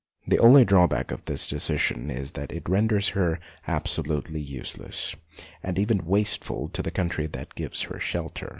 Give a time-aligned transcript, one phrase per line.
[0.27, 5.15] The only drawback of this decision is that it renders her absolutely useless
[5.61, 8.49] and even wasteful to the country that gives her shelter.